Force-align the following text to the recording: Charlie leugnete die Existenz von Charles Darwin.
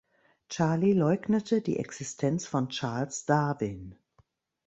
Charlie 0.49 0.93
leugnete 0.93 1.61
die 1.61 1.77
Existenz 1.77 2.47
von 2.47 2.69
Charles 2.69 3.27
Darwin. 3.27 3.93